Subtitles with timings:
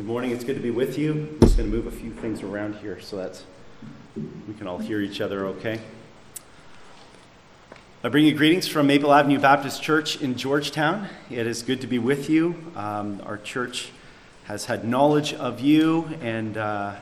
[0.00, 0.30] Good morning.
[0.30, 1.12] It's good to be with you.
[1.12, 3.42] I'm just going to move a few things around here so that
[4.16, 5.78] we can all hear each other okay.
[8.02, 11.06] I bring you greetings from Maple Avenue Baptist Church in Georgetown.
[11.28, 12.72] It is good to be with you.
[12.76, 13.90] Um, our church
[14.44, 16.96] has had knowledge of you and uh,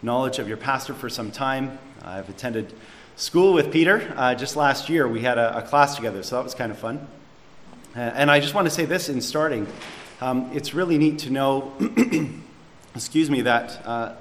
[0.00, 1.78] knowledge of your pastor for some time.
[2.02, 2.72] I've attended
[3.16, 5.06] school with Peter uh, just last year.
[5.06, 7.06] We had a, a, class together, so that was kind of fun.
[7.94, 9.66] Uh, and I just want to say this in starting.
[10.20, 11.72] Um, it's really neat to know,
[12.96, 14.16] excuse me, that, uh,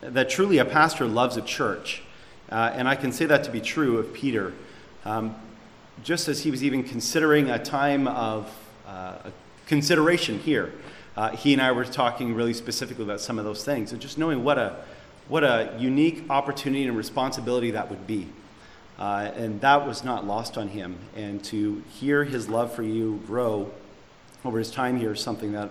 [0.00, 2.02] that truly a pastor loves a church.
[2.52, 4.52] Uh, and I can say that to be true of Peter.
[5.04, 5.34] Um,
[6.04, 8.48] just as he was even considering a time of
[8.86, 9.30] uh,
[9.66, 10.72] consideration here,
[11.16, 14.18] uh, he and I were talking really specifically about some of those things, and just
[14.18, 14.84] knowing what a
[15.26, 18.28] what a unique opportunity and responsibility that would be.
[18.98, 20.98] Uh, and that was not lost on him.
[21.16, 23.72] And to hear his love for you grow
[24.44, 25.70] over his time here is something that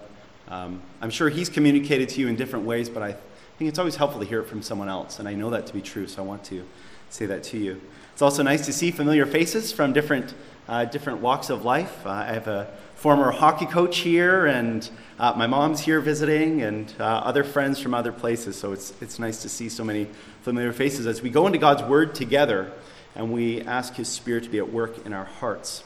[0.49, 3.13] um, I'm sure he's communicated to you in different ways, but I
[3.57, 5.19] think it's always helpful to hear it from someone else.
[5.19, 6.65] And I know that to be true, so I want to
[7.09, 7.79] say that to you.
[8.11, 10.33] It's also nice to see familiar faces from different,
[10.67, 12.05] uh, different walks of life.
[12.05, 16.93] Uh, I have a former hockey coach here, and uh, my mom's here visiting, and
[16.99, 18.55] uh, other friends from other places.
[18.55, 20.07] So it's, it's nice to see so many
[20.41, 22.71] familiar faces as we go into God's Word together
[23.15, 25.83] and we ask His Spirit to be at work in our hearts.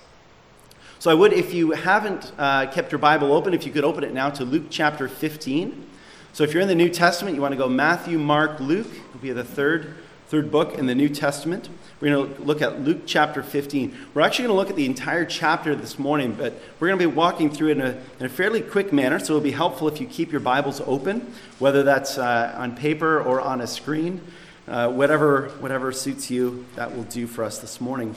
[0.99, 4.03] So I would, if you haven't uh, kept your Bible open, if you could open
[4.03, 5.85] it now to Luke chapter 15.
[6.33, 8.87] So if you're in the New Testament, you want to go Matthew, Mark, Luke.
[9.09, 9.93] It'll be the third,
[10.27, 11.69] third book in the New Testament.
[12.01, 13.95] We're going to look at Luke chapter 15.
[14.15, 17.07] We're actually going to look at the entire chapter this morning, but we're going to
[17.07, 19.87] be walking through it in a, in a fairly quick manner, so it'll be helpful
[19.87, 24.21] if you keep your Bibles open, whether that's uh, on paper or on a screen.
[24.67, 28.15] Uh, whatever, whatever suits you, that will do for us this morning.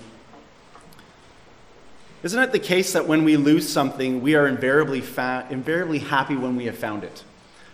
[2.22, 6.36] Isn't it the case that when we lose something, we are invariably, fa- invariably happy
[6.36, 7.24] when we have found it?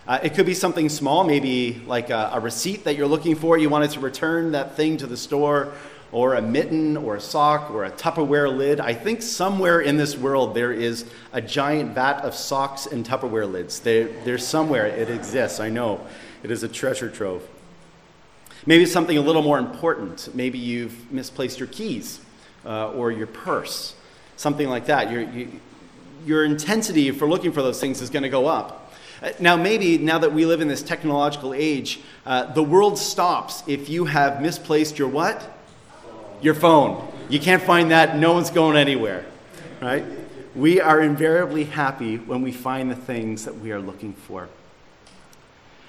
[0.07, 3.57] Uh, it could be something small, maybe like a, a, receipt that you're looking for.
[3.57, 5.73] You wanted to return that thing to the store,
[6.13, 8.79] or a mitten, or a sock, or a Tupperware lid.
[8.79, 13.51] I think somewhere in this world there is a giant vat of socks and Tupperware
[13.51, 13.81] lids.
[13.81, 15.59] There, there's somewhere it exists.
[15.59, 15.99] I know.
[16.41, 17.45] It is a treasure trove.
[18.65, 20.33] Maybe something a little more important.
[20.33, 22.21] Maybe you've misplaced your keys
[22.65, 23.93] uh, or your purse,
[24.37, 25.11] something like that.
[25.11, 25.51] Your, you,
[26.25, 28.93] your intensity for looking for those things is going to go up.
[29.21, 33.63] Uh, now, maybe now that we live in this technological age, uh, the world stops
[33.67, 35.57] if you have misplaced your what?
[36.41, 37.11] Your phone.
[37.29, 39.25] You can't find that, no one's going anywhere,
[39.81, 40.05] right?
[40.55, 44.49] We are invariably happy when we find the things that we are looking for.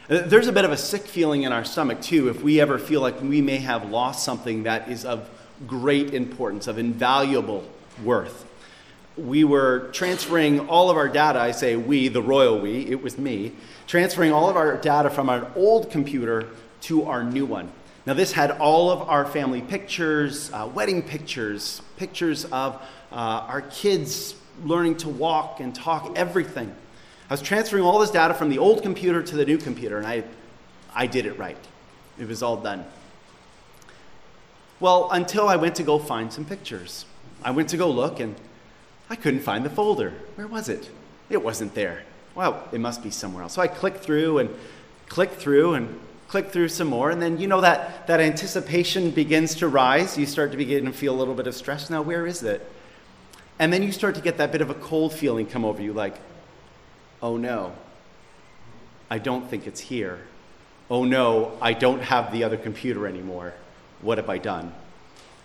[0.09, 2.79] Uh, there's a bit of a sick feeling in our stomach, too, if we ever
[2.79, 5.29] feel like we may have lost something that is of
[5.67, 7.63] great importance, of invaluable
[8.05, 8.47] worth.
[9.17, 13.19] We were transferring all of our data, I say we, the royal we, it was
[13.19, 13.53] me,
[13.87, 16.49] transferring all of our data from our old computer
[16.83, 17.73] to our new one.
[18.07, 22.77] Now, this had all of our family pictures, uh, wedding pictures, pictures of
[23.13, 24.35] uh, our kids
[24.65, 26.75] learning to walk and talk, everything.
[27.29, 30.07] I was transferring all this data from the old computer to the new computer, and
[30.07, 30.25] I,
[30.95, 31.59] I did it right.
[32.19, 32.85] It was all done.
[34.81, 37.05] Well, until I went to go find some pictures.
[37.43, 38.35] I went to go look, and
[39.11, 40.13] I couldn't find the folder.
[40.35, 40.91] Where was it?
[41.31, 42.03] It wasn't there.
[42.35, 43.55] Well, it must be somewhere else.
[43.55, 44.51] So I clicked through and
[45.09, 45.99] clicked through and
[46.29, 50.19] clicked through some more, and then you know that, that anticipation begins to rise.
[50.19, 51.89] You start to begin to feel a little bit of stress.
[51.89, 52.71] Now, where is it?
[53.59, 55.93] And then you start to get that bit of a cold feeling come over you,
[55.93, 56.17] like,
[57.21, 57.73] Oh no,
[59.11, 60.21] I don't think it's here.
[60.91, 63.55] Oh no, I don't have the other computer anymore.
[64.01, 64.73] What have I done?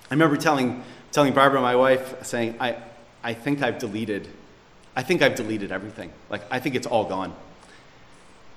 [0.10, 0.84] I remember telling,
[1.14, 2.76] telling Barbara, my wife, saying, I,
[3.24, 4.28] I think I've deleted,
[4.96, 6.12] I think I've deleted everything.
[6.30, 7.34] Like, I think it's all gone.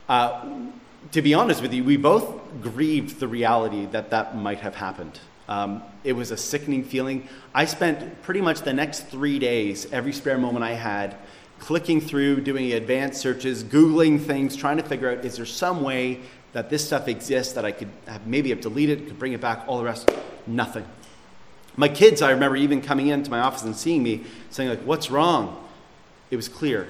[0.09, 0.69] Uh,
[1.12, 5.21] to be honest with you, we both grieved the reality that that might have happened.
[5.49, 7.28] Um, it was a sickening feeling.
[7.55, 11.17] I spent pretty much the next three days, every spare moment I had,
[11.59, 16.20] clicking through, doing advanced searches, Googling things, trying to figure out is there some way
[16.52, 19.64] that this stuff exists that I could have, maybe have deleted, could bring it back,
[19.67, 20.11] all the rest,
[20.47, 20.87] nothing.
[21.76, 25.11] My kids, I remember even coming into my office and seeing me saying, like, what's
[25.11, 25.62] wrong?
[26.31, 26.88] It was clear.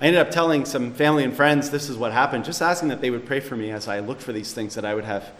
[0.00, 3.00] I ended up telling some family and friends this is what happened, just asking that
[3.00, 5.32] they would pray for me as I looked for these things, that I would have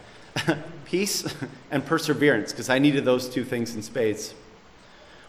[0.85, 1.25] peace
[1.71, 4.35] and perseverance, because I needed those two things in spades.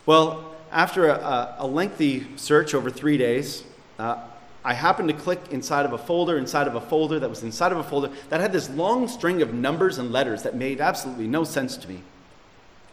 [0.05, 3.63] Well, after a, a, lengthy search over three days,
[3.97, 4.21] uh,
[4.63, 7.71] I happened to click inside of a folder, inside of a folder that was inside
[7.71, 11.27] of a folder that had this long string of numbers and letters that made absolutely
[11.27, 12.01] no sense to me.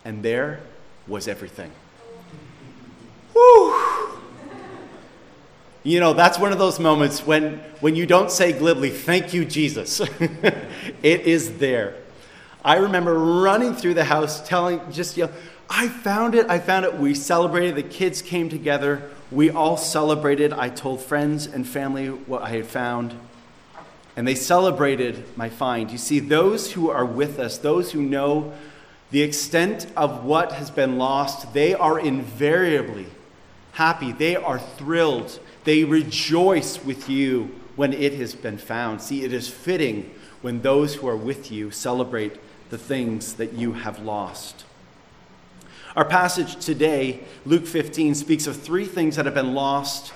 [0.05, 0.61] And there
[1.07, 1.71] was everything.
[3.33, 4.19] Whew!
[5.85, 9.45] You know, that's one of those moments when, when you don't say glibly, thank you,
[9.45, 10.01] Jesus.
[11.03, 11.97] it is there.
[12.65, 15.29] I remember running through the house telling, just, you
[15.75, 16.99] I found it, I found it.
[16.99, 19.11] We celebrated, the kids came together.
[19.31, 20.53] We all celebrated.
[20.53, 23.15] I told friends and family what I had found,
[24.15, 25.91] and they celebrated my find.
[25.91, 28.53] You see, those who are with us, those who know
[29.13, 33.07] the extent of what has been lost, they are invariably
[33.73, 34.11] happy.
[34.11, 35.39] They are thrilled.
[35.65, 39.03] They rejoice with you when it has been found.
[39.03, 42.39] See, it is fitting when those who are with you celebrate
[42.71, 44.65] the things that you have lost.
[45.95, 50.15] Our passage today, Luke 15, speaks of three things that have been lost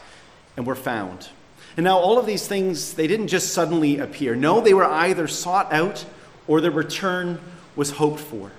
[0.57, 1.29] and were found.
[1.77, 4.35] And now, all of these things, they didn't just suddenly appear.
[4.35, 6.07] No, they were either sought out
[6.47, 7.39] or their return
[7.77, 8.53] was hoped for.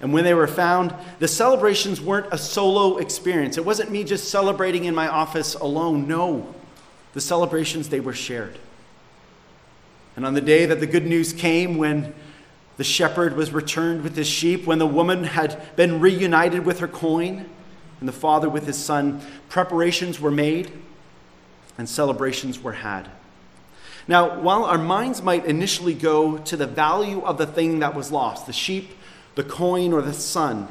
[0.00, 3.58] And when they were found, the celebrations weren't a solo experience.
[3.58, 6.08] It wasn't me just celebrating in my office alone.
[6.08, 6.54] No,
[7.12, 8.58] the celebrations, they were shared.
[10.16, 12.14] And on the day that the good news came, when
[12.78, 16.88] the shepherd was returned with his sheep, when the woman had been reunited with her
[16.88, 17.48] coin,
[18.00, 20.72] and the father with his son, preparations were made
[21.76, 23.08] and celebrations were had.
[24.08, 28.10] Now, while our minds might initially go to the value of the thing that was
[28.10, 28.90] lost, the sheep,
[29.34, 30.68] the coin, or the son.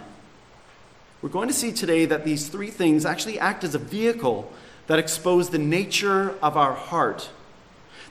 [1.21, 4.51] we're going to see today that these three things actually act as a vehicle
[4.88, 7.29] that expose the nature of our heart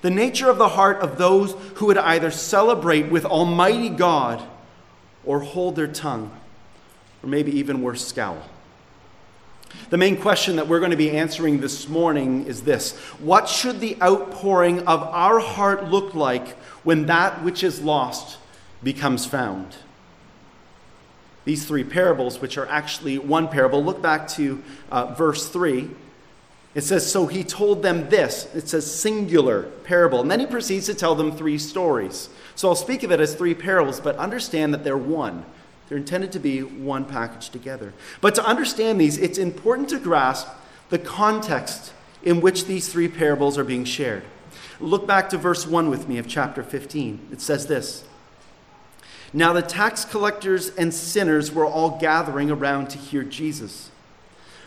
[0.00, 4.42] the nature of the heart of those who would either celebrate with Almighty God
[5.24, 6.30] or hold their tongue,
[7.22, 8.42] or maybe even worse, scowl.
[9.90, 13.80] The main question that we're going to be answering this morning is this What should
[13.80, 18.38] the outpouring of our heart look like when that which is lost
[18.82, 19.76] becomes found?
[21.48, 25.88] These three parables, which are actually one parable, look back to uh, verse 3.
[26.74, 28.54] It says, So he told them this.
[28.54, 30.20] It says singular parable.
[30.20, 32.28] And then he proceeds to tell them three stories.
[32.54, 35.46] So I'll speak of it as three parables, but understand that they're one.
[35.88, 37.94] They're intended to be one package together.
[38.20, 40.48] But to understand these, it's important to grasp
[40.90, 44.24] the context in which these three parables are being shared.
[44.80, 47.28] Look back to verse 1 with me of chapter 15.
[47.32, 48.04] It says this
[49.32, 53.90] Now the tax collectors and sinners were all gathering around to hear Jesus.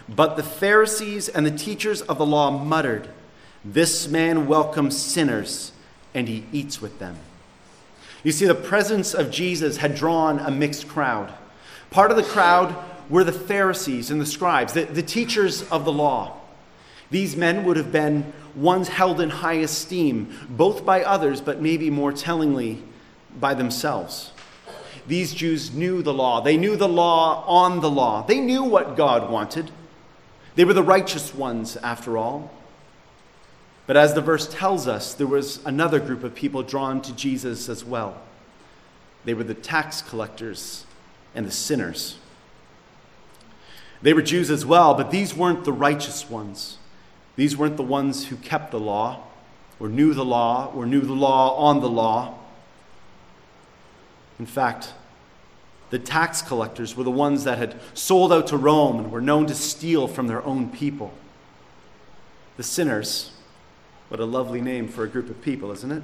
[0.08, 3.08] But the Pharisees and the teachers of the law muttered,
[3.64, 5.72] This man welcomes sinners,
[6.14, 7.18] and he eats with them.
[8.24, 11.34] You see, the presence of Jesus had drawn a mixed crowd.
[11.90, 12.76] Part of the crowd
[13.10, 16.38] were the Pharisees and the scribes, the, the teachers of the law.
[17.10, 21.90] These men would have been ones held in high esteem, both by others, but maybe
[21.90, 22.84] more tellingly
[23.40, 24.32] by themselves.
[25.08, 26.42] These Jews knew the law.
[26.42, 28.26] They knew the law on the law.
[28.26, 29.72] They knew what God wanted.
[30.56, 32.52] They were the righteous ones, after all.
[33.88, 37.68] But as the verse tells us, there was another group of people drawn to Jesus
[37.68, 38.22] as well.
[39.26, 40.86] They were the tax collectors
[41.36, 42.18] and the sinners.
[44.02, 46.78] They were Jews as well, but these weren't the righteous ones.
[47.36, 49.24] These weren't the ones who kept the law,
[49.80, 52.38] or knew the law, or knew the law on the law.
[54.42, 54.94] In fact,
[55.92, 59.46] the tax collectors were the ones that had sold out to Rome and were known
[59.46, 61.14] to steal from their own people.
[62.58, 63.34] The sinners,
[64.10, 66.02] what a lovely name for a group of people, isn't it?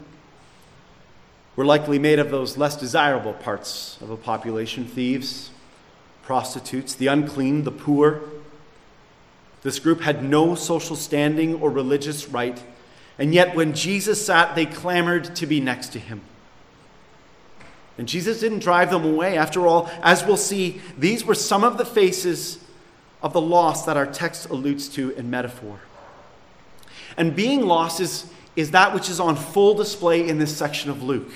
[1.55, 5.49] Were likely made of those less desirable parts of a population thieves,
[6.21, 8.21] prostitutes, the unclean, the poor.
[9.63, 12.63] This group had no social standing or religious right,
[13.17, 16.21] and yet when Jesus sat, they clamored to be next to him.
[17.97, 19.37] And Jesus didn't drive them away.
[19.37, 22.59] After all, as we'll see, these were some of the faces
[23.23, 25.79] of the loss that our text alludes to in metaphor.
[27.17, 31.01] And being lost is, is that which is on full display in this section of
[31.01, 31.31] Luke.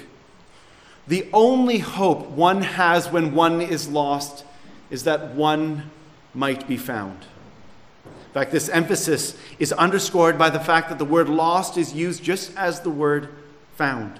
[1.07, 4.45] The only hope one has when one is lost
[4.91, 5.89] is that one
[6.35, 7.17] might be found.
[8.05, 12.23] In fact, this emphasis is underscored by the fact that the word lost is used
[12.23, 13.29] just as the word
[13.75, 14.19] found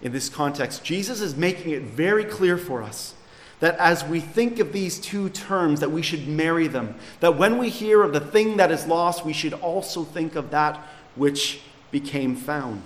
[0.00, 3.14] in this context, Jesus is making it very clear for us
[3.60, 6.94] that as we think of these two terms that we should marry them.
[7.20, 10.50] That when we hear of the thing that is lost we should also think of
[10.50, 10.76] that
[11.16, 12.82] which became found.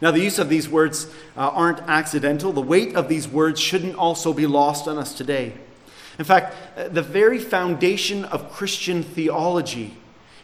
[0.00, 2.52] Now the use of these words uh, aren't accidental.
[2.52, 5.52] The weight of these words shouldn't also be lost on us today.
[6.18, 9.96] In fact uh, the very foundation of christian theology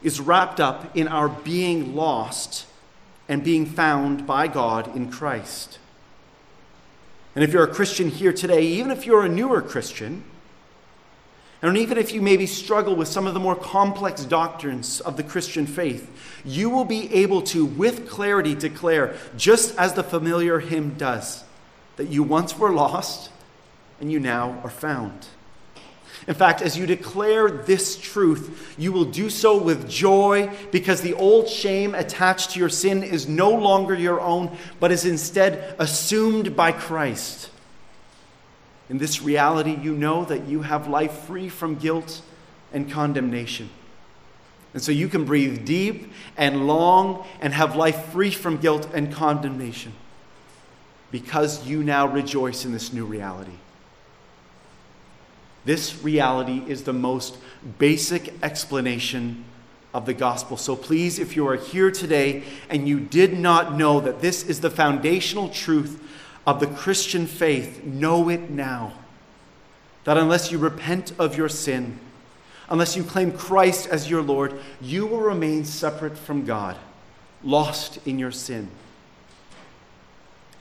[0.02, 2.66] is wrapped up in our being lost
[3.28, 5.78] and being found by God in Christ.
[7.34, 10.24] And if you're a Christian here today, even if you're a newer Christian,
[11.64, 15.22] And even if you maybe struggle with some of the more complex doctrines of the
[15.22, 16.10] Christian faith,
[16.44, 21.42] you will be able to, with clarity, declare, just as the familiar hymn does,
[21.96, 23.30] that you once were lost
[23.98, 25.26] and you now are found.
[26.26, 31.14] In fact, as you declare this truth, you will do so with joy because the
[31.14, 36.56] old shame attached to your sin is no longer your own, but is instead assumed
[36.56, 37.50] by Christ.
[38.88, 42.22] In this reality, you know that you have life free from guilt
[42.72, 43.70] and condemnation.
[44.72, 49.12] And so you can breathe deep and long and have life free from guilt and
[49.12, 49.92] condemnation
[51.10, 53.52] because you now rejoice in this new reality.
[55.64, 57.38] This reality is the most
[57.78, 59.44] basic explanation
[59.94, 60.56] of the gospel.
[60.56, 64.60] So please, if you are here today and you did not know that this is
[64.60, 66.02] the foundational truth
[66.46, 68.92] of the Christian faith, know it now.
[70.02, 71.98] That unless you repent of your sin,
[72.68, 76.76] unless you claim Christ as your Lord, you will remain separate from God,
[77.42, 78.68] lost in your sin.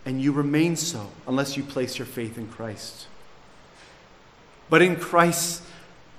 [0.05, 3.07] And you remain so unless you place your faith in Christ.
[4.69, 5.61] But in Christ's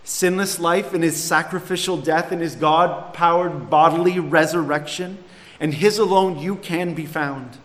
[0.05, 5.23] sinless life, in his sacrificial death, in his God powered bodily resurrection,
[5.59, 7.57] and his alone you can be found.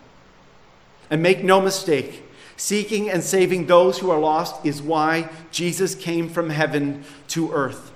[1.09, 2.23] And make no mistake,
[2.55, 7.91] seeking and saving those who are lost is why Jesus came from heaven to earth.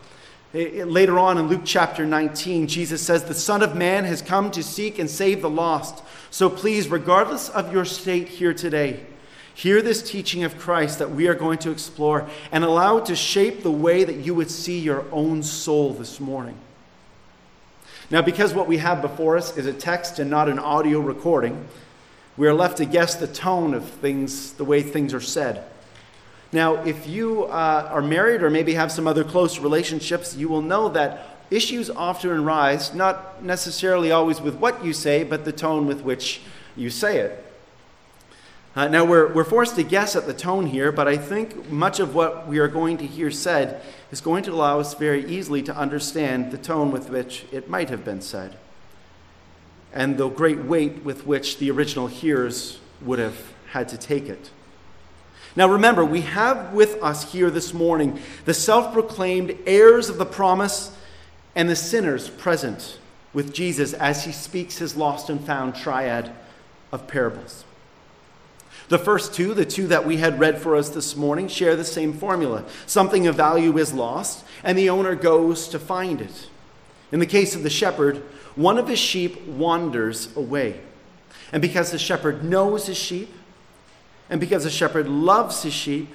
[0.53, 4.21] Eh, eh, later on in Luke chapter 19, Jesus says, The Son of Man has
[4.21, 6.03] come to seek and save the lost.
[6.29, 9.05] So please, regardless of your state here today,
[9.55, 13.15] Hear this teaching of Christ that we are going to explore and allow it to
[13.15, 16.57] shape the way that you would see your own soul this morning.
[18.09, 21.67] Now, because what we have before us is a text and not an audio recording,
[22.35, 25.63] we are left to guess the tone of things, the way things are said.
[26.51, 30.61] Now, if you uh, are married or maybe have some other close relationships, you will
[30.61, 35.87] know that issues often arise, not necessarily always with what you say, but the tone
[35.87, 36.41] with which
[36.75, 37.52] you say it.
[38.75, 41.99] Uh, now, we're, we're forced to guess at the tone here, but I think much
[41.99, 45.61] of what we are going to hear said is going to allow us very easily
[45.63, 48.57] to understand the tone with which it might have been said,
[49.93, 54.49] and the great weight with which the original hearers would have had to take it.
[55.55, 60.25] Now, remember, we have with us here this morning the self proclaimed heirs of the
[60.25, 60.97] promise
[61.53, 62.97] and the sinners present
[63.33, 66.31] with Jesus as he speaks his lost and found triad
[66.91, 67.65] of parables.
[68.93, 71.83] The first two, the two that we had read for us this morning, share the
[71.83, 72.63] same formula.
[72.85, 76.47] Something of value is lost, and the owner goes to find it.
[77.11, 78.17] In the case of the shepherd,
[78.53, 80.79] one of his sheep wanders away.
[81.51, 83.33] And because the shepherd knows his sheep,
[84.29, 86.13] and because the shepherd loves his sheep,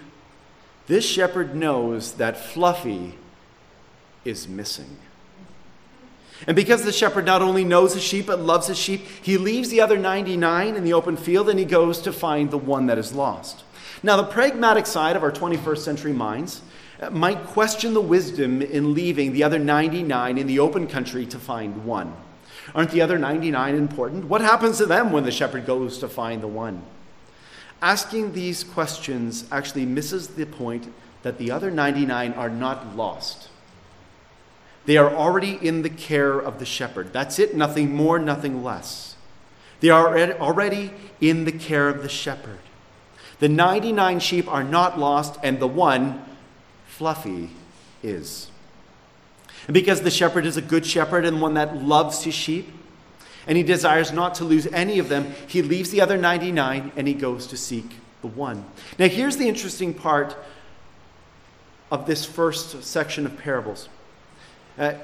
[0.87, 3.14] this shepherd knows that Fluffy
[4.25, 4.99] is missing.
[6.47, 9.71] And because the shepherd not only knows his sheep but loves his sheep, he leaves
[9.71, 12.99] the other 99 in the open field and he goes to find the one that
[12.99, 13.64] is lost.
[14.02, 16.62] Now, the pragmatic side of our 21st century minds
[17.00, 21.38] uh, might question the wisdom in leaving the other 99 in the open country to
[21.38, 22.14] find one.
[22.75, 24.25] Aren't the other 99 important?
[24.26, 26.83] What happens to them when the shepherd goes to find the one?
[27.80, 30.92] Asking these questions actually misses the point
[31.23, 33.49] that the other 99 are not lost.
[34.88, 37.12] They are already in the care of the shepherd.
[37.12, 39.16] That's it, nothing more, nothing less.
[39.80, 42.61] They are already in the care of the shepherd.
[43.38, 46.25] The 99 sheep are not lost, and the one,
[46.87, 47.50] Fluffy,
[48.02, 48.50] is.
[49.66, 52.73] And because the shepherd is a good shepherd and one that loves his sheep,
[53.47, 57.07] and he desires not to lose any of them, he leaves the other 99 and
[57.07, 58.64] he goes to seek the one.
[58.99, 60.35] Now, here's the interesting part
[61.92, 63.90] of this first section of parables.
[64.78, 64.94] Uh,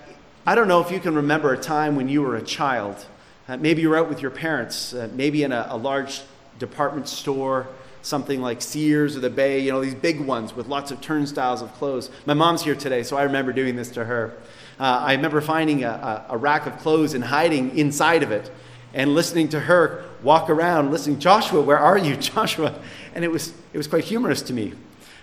[0.47, 3.05] I don't know if you can remember a time when you were a child.
[3.49, 6.23] Uh, maybe you were out with your parents, uh, maybe in a, a, large
[6.61, 7.67] department store,
[8.01, 11.61] something like Sears or the Bay, you know, these big ones with lots of turnstiles
[11.61, 12.09] of clothes.
[12.25, 14.37] My mom's here today, so I remember doing this to her.
[14.79, 18.53] Uh, I remember finding a, a, a rack of clothes and hiding inside of it
[18.93, 22.81] and listening to her walk around, listening, Joshua, where are you, Joshua?
[23.13, 24.75] And it was, it was quite humorous to me.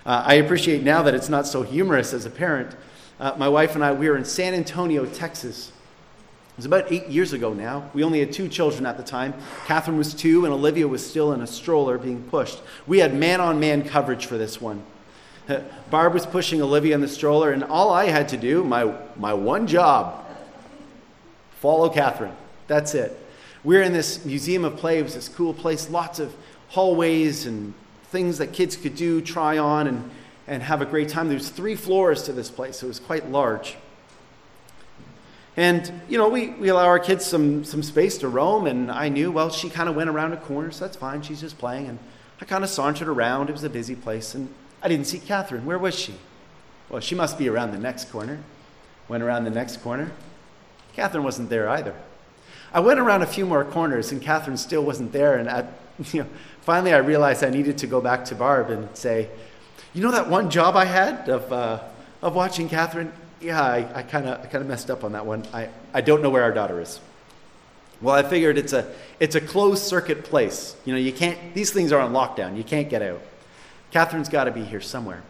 [0.05, 2.75] Uh, I appreciate now that it's not so humorous as a parent
[3.21, 5.69] uh, my wife and I, we were in San Antonio, Texas.
[5.69, 7.89] It was about eight years ago now.
[7.93, 9.35] We only had two children at the time.
[9.67, 12.59] Catherine was two, and Olivia was still in a stroller being pushed.
[12.87, 14.83] We had man on man coverage for this one.
[15.47, 15.61] Uh,
[15.91, 19.33] Barb was pushing Olivia in the stroller, and all I had to do, my, my
[19.33, 20.25] one job,
[21.59, 22.35] follow Catherine.
[22.65, 23.17] That's it.
[23.63, 24.97] We we're in this museum of play.
[24.97, 26.33] It was this cool place, lots of
[26.69, 27.75] hallways and
[28.05, 29.85] things that kids could do, try on.
[29.85, 30.09] And
[30.47, 31.29] and have a great time.
[31.29, 33.77] There's three floors to this place, so it was quite large.
[35.57, 39.09] And, you know, we, we allow our kids some, some space to roam, and I
[39.09, 41.21] knew, well, she kind of went around a corner, so that's fine.
[41.21, 41.87] She's just playing.
[41.87, 41.99] And
[42.39, 43.49] I kind of sauntered around.
[43.49, 45.65] It was a busy place, and I didn't see Catherine.
[45.65, 46.13] Where was she?
[46.89, 48.39] Well, she must be around the next corner.
[49.09, 50.11] Went around the next corner.
[50.93, 51.95] Catherine wasn't there either.
[52.73, 55.35] I went around a few more corners, and Catherine still wasn't there.
[55.35, 55.73] And at,
[56.13, 56.29] you know,
[56.61, 59.29] finally, I realized I needed to go back to Barb and say,
[59.93, 61.79] you know that one job I had of, uh,
[62.21, 63.11] of watching Catherine?
[63.41, 65.45] yeah, I kind of I kind of messed up on that one.
[65.53, 66.99] I, I don't know where our daughter is.
[68.01, 70.75] Well, I figured it's a it's a closed circuit place.
[70.85, 72.55] You know, you can't these things are on lockdown.
[72.55, 73.21] You can't get out.
[73.91, 75.23] Catherine's got to be here somewhere.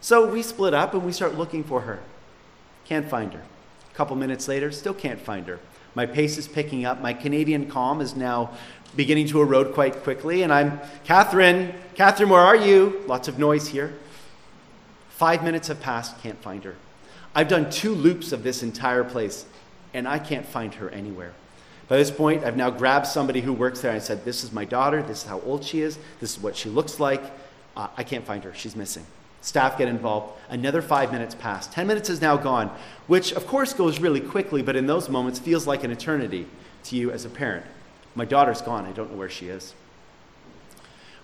[0.00, 2.00] So we split up and we start looking for her.
[2.84, 3.40] Can't find her.
[3.40, 5.58] A couple minutes later, still can't find her.
[5.94, 7.00] My pace is picking up.
[7.00, 8.50] My Canadian calm is now
[8.94, 11.74] beginning to erode quite quickly, and I'm Catherine.
[11.94, 13.02] Catherine, where are you?
[13.06, 13.94] Lots of noise here.
[15.14, 16.20] Five minutes have passed.
[16.22, 16.74] Can't find her.
[17.36, 19.46] I've done two loops of this entire place,
[19.92, 21.34] and I can't find her anywhere.
[21.86, 24.64] By this point, I've now grabbed somebody who works there and said, This is my
[24.64, 25.02] daughter.
[25.02, 26.00] This is how old she is.
[26.18, 27.22] This is what she looks like.
[27.76, 28.52] Uh, I can't find her.
[28.54, 29.06] She's missing.
[29.40, 30.32] Staff get involved.
[30.48, 31.68] Another five minutes pass.
[31.68, 35.38] Ten minutes is now gone, which of course goes really quickly, but in those moments
[35.38, 36.48] feels like an eternity
[36.84, 37.64] to you as a parent.
[38.16, 38.84] My daughter's gone.
[38.84, 39.74] I don't know where she is.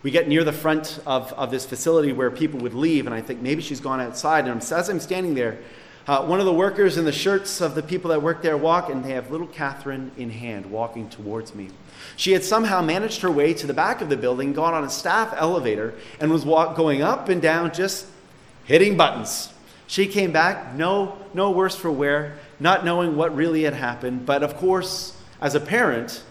[0.02, 3.20] We get near the front of, of this facility where people would leave, and I
[3.20, 4.48] think maybe she's gone outside.
[4.48, 5.58] And as I'm standing there,
[6.06, 8.88] uh, one of the workers in the shirts of the people that work there walk,
[8.88, 11.68] and they have little Catherine in hand walking towards me.
[12.16, 14.90] She had somehow managed her way to the back of the building, gone on a
[14.90, 18.06] staff elevator, and was walk- going up and down just
[18.64, 19.52] hitting buttons.
[19.86, 24.24] She came back, no, no worse for wear, not knowing what really had happened.
[24.24, 26.22] But of course, as a parent,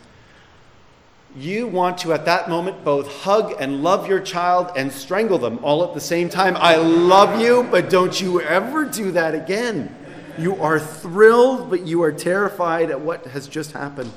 [1.41, 5.59] you want to, at that moment, both hug and love your child and strangle them
[5.63, 6.57] all at the same time.
[6.57, 9.95] I love you, but don't you ever do that again.
[10.37, 14.13] You are thrilled, but you are terrified at what has just happened.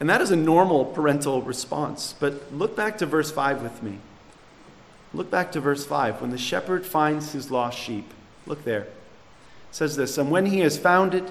[0.00, 2.14] And that is a normal parental response.
[2.18, 3.98] But look back to verse 5 with me.
[5.14, 6.20] Look back to verse 5.
[6.20, 8.12] When the shepherd finds his lost sheep,
[8.46, 8.82] look there.
[8.82, 8.90] It
[9.70, 11.24] says this And when he has found it,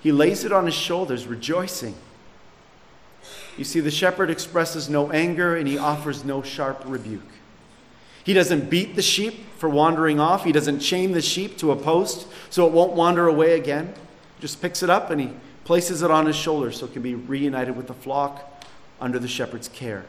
[0.00, 1.94] he lays it on his shoulders, rejoicing.
[3.56, 7.22] You see, the shepherd expresses no anger and he offers no sharp rebuke.
[8.24, 11.76] He doesn't beat the sheep for wandering off, he doesn't chain the sheep to a
[11.76, 13.94] post so it won't wander away again.
[14.40, 15.30] Just picks it up and he
[15.64, 18.64] places it on his shoulder so it can be reunited with the flock
[19.00, 20.04] under the shepherd's care.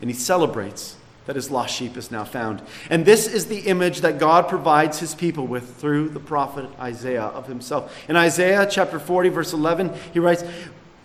[0.00, 2.62] And he celebrates that his lost sheep is now found.
[2.88, 7.22] And this is the image that God provides his people with through the prophet Isaiah
[7.22, 7.96] of himself.
[8.08, 10.44] In Isaiah chapter 40, verse 11, he writes,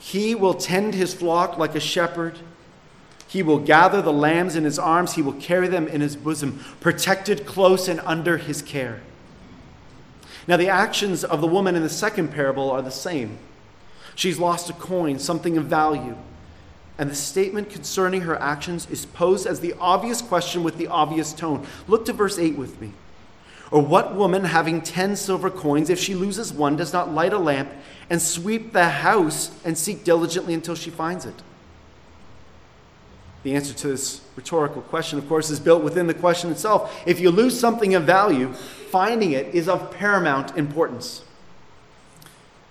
[0.01, 2.39] he will tend his flock like a shepherd.
[3.27, 5.13] He will gather the lambs in his arms.
[5.13, 9.01] He will carry them in his bosom, protected close and under his care.
[10.47, 13.37] Now, the actions of the woman in the second parable are the same.
[14.15, 16.17] She's lost a coin, something of value.
[16.97, 21.31] And the statement concerning her actions is posed as the obvious question with the obvious
[21.31, 21.67] tone.
[21.87, 22.93] Look to verse 8 with me.
[23.71, 27.38] Or what woman having ten silver coins, if she loses one, does not light a
[27.39, 27.71] lamp
[28.10, 31.36] and sweep the house and seek diligently until she finds it?
[33.43, 37.01] The answer to this rhetorical question, of course, is built within the question itself.
[37.07, 41.23] If you lose something of value, finding it is of paramount importance.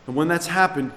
[0.06, 0.92] And when that's happened,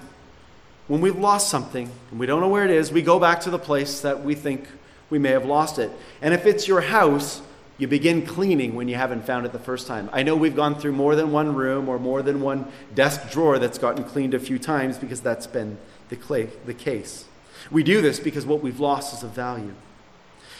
[0.86, 3.50] when we've lost something and we don't know where it is, we go back to
[3.50, 4.68] the place that we think
[5.08, 5.90] we may have lost it.
[6.20, 7.40] And if it's your house,
[7.76, 10.08] you begin cleaning when you haven't found it the first time.
[10.12, 13.58] I know we've gone through more than one room or more than one desk drawer
[13.58, 17.24] that's gotten cleaned a few times because that's been the, clay, the case.
[17.70, 19.74] We do this because what we've lost is of value.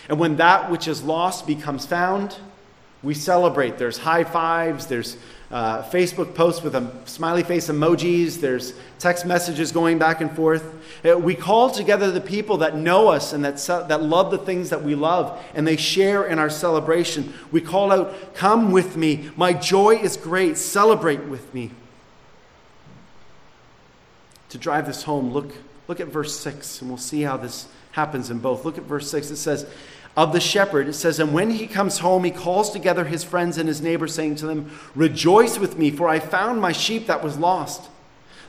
[0.09, 2.39] And when that which is lost becomes found,
[3.05, 3.79] we celebrate.
[3.79, 5.17] There's high fives, there's
[5.51, 10.75] uh, Facebook posts with a smiley face emojis, there's text messages going back and forth.
[11.05, 14.71] Uh, we call together the people that know us and that, that love the things
[14.71, 17.33] that we love, and they share in our celebration.
[17.53, 19.31] We call out, Come with me.
[19.37, 20.57] My joy is great.
[20.57, 21.71] Celebrate with me.
[24.49, 25.53] To drive this home, look,
[25.89, 28.65] look at verse 6, and we'll see how this happens in both.
[28.65, 29.31] Look at verse 6.
[29.31, 29.67] It says,
[30.17, 33.59] of the shepherd, it says, And when he comes home, he calls together his friends
[33.59, 37.23] and his neighbors, saying to them, Rejoice with me, for I found my sheep that
[37.23, 37.91] was lost.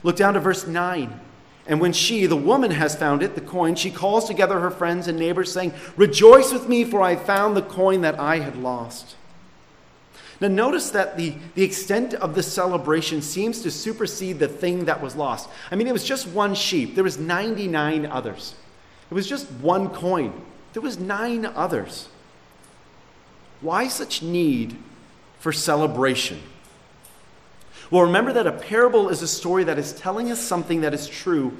[0.02, 1.20] Look down to verse 9.
[1.66, 5.08] And when she, the woman, has found it, the coin, she calls together her friends
[5.08, 9.16] and neighbors, saying, Rejoice with me, for I found the coin that I had lost.
[10.40, 15.00] Now, notice that the, the extent of the celebration seems to supersede the thing that
[15.00, 15.48] was lost.
[15.70, 18.54] I mean, it was just one sheep, there was 99 others.
[19.10, 20.32] It was just one coin.
[20.76, 22.06] There was nine others.
[23.62, 24.76] why such need
[25.38, 26.38] for celebration?
[27.90, 31.08] Well, remember that a parable is a story that is telling us something that is
[31.08, 31.56] true,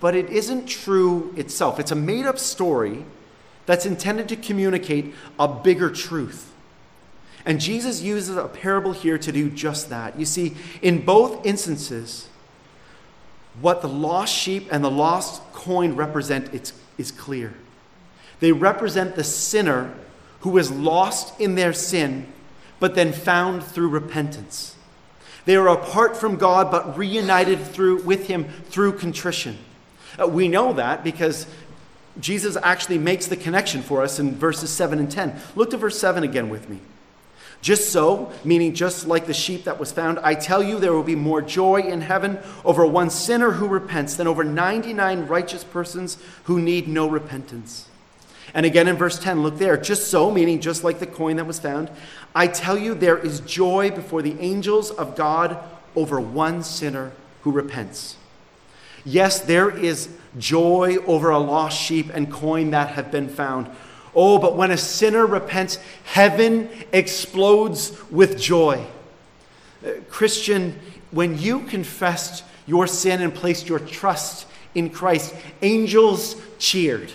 [0.00, 1.80] but it isn't true itself.
[1.80, 3.06] It's a made up story
[3.64, 6.52] that's intended to communicate a bigger truth.
[7.46, 10.18] And Jesus uses a parable here to do just that.
[10.18, 12.28] You see, in both instances,
[13.62, 16.52] what the lost sheep and the lost coin represent
[16.98, 17.54] is clear.
[18.40, 19.94] They represent the sinner
[20.40, 22.26] who was lost in their sin,
[22.80, 24.76] but then found through repentance.
[25.44, 29.58] They are apart from God, but reunited through, with Him through contrition.
[30.20, 31.46] Uh, we know that because
[32.20, 35.38] Jesus actually makes the connection for us in verses 7 and 10.
[35.54, 36.80] Look to verse 7 again with me.
[37.60, 41.02] Just so, meaning just like the sheep that was found, I tell you there will
[41.02, 46.18] be more joy in heaven over one sinner who repents than over 99 righteous persons
[46.44, 47.88] who need no repentance.
[48.54, 49.76] And again in verse 10, look there.
[49.76, 51.90] Just so, meaning just like the coin that was found,
[52.34, 55.58] I tell you there is joy before the angels of God
[55.96, 57.12] over one sinner
[57.42, 58.16] who repents.
[59.04, 63.68] Yes, there is joy over a lost sheep and coin that have been found.
[64.14, 68.84] Oh, but when a sinner repents, heaven explodes with joy.
[69.84, 70.78] Uh, Christian,
[71.10, 77.12] when you confessed your sin and placed your trust in Christ, angels cheered.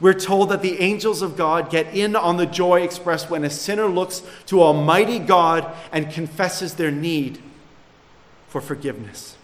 [0.00, 3.50] We're told that the angels of God get in on the joy expressed when a
[3.50, 7.40] sinner looks to Almighty God and confesses their need
[8.48, 9.36] for forgiveness.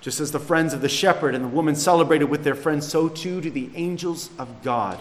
[0.00, 3.08] Just as the friends of the shepherd and the woman celebrated with their friends, so
[3.08, 4.98] too do the angels of God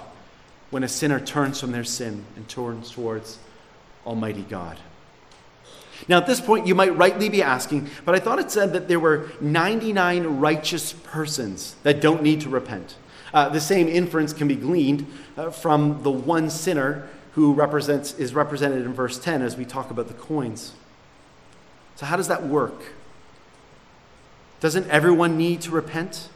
[0.69, 3.37] when a sinner turns from their sin and turns towards
[4.05, 4.77] Almighty God.
[6.07, 8.87] Now, at this point, you might rightly be asking, but I thought it said that
[8.87, 12.95] there were 99 righteous persons that don't need to repent.
[13.33, 18.33] Uh, the same inference can be gleaned uh, from the one sinner who represents, is
[18.33, 20.73] represented in verse 10 as we talk about the coins.
[21.95, 22.93] So, how does that work?
[24.59, 26.29] Doesn't everyone need to repent?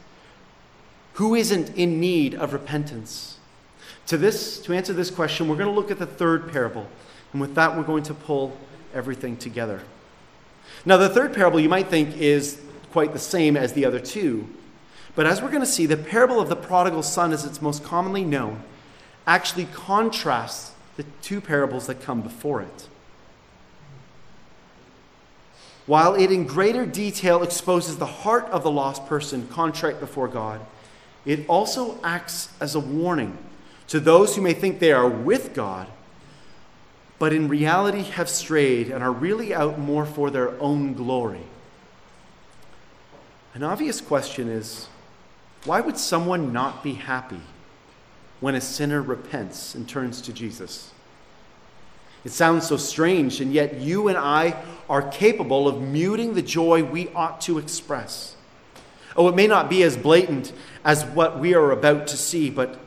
[1.14, 3.38] Who isn't in need of repentance?
[4.08, 6.86] To this, to answer this question, we're going to look at the third parable.
[7.32, 8.56] And with that, we're going to pull
[8.94, 9.82] everything together.
[10.84, 14.48] Now, the third parable you might think is quite the same as the other two.
[15.18, 17.82] But as we're going to see, the parable of the prodigal son, as it's most
[17.82, 18.62] commonly known,
[19.26, 22.88] actually contrasts the two parables that come before it.
[25.86, 30.60] While it in greater detail exposes the heart of the lost person contrite before God,
[31.26, 33.36] it also acts as a warning
[33.88, 35.88] to those who may think they are with God,
[37.18, 41.46] but in reality have strayed and are really out more for their own glory.
[43.52, 44.86] An obvious question is
[45.64, 47.40] why would someone not be happy
[48.40, 50.92] when a sinner repents and turns to Jesus?
[52.24, 56.82] It sounds so strange, and yet you and I are capable of muting the joy
[56.82, 58.34] we ought to express.
[59.16, 60.52] Oh, it may not be as blatant
[60.84, 62.78] as what we are about to see, but